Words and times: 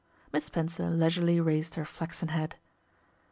Miss 0.33 0.45
Spencer 0.45 0.89
leisurely 0.89 1.39
raised 1.39 1.75
her 1.75 1.85
flaxen 1.85 2.29
head. 2.29 2.55